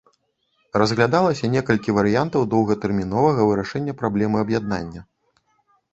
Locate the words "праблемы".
4.03-4.37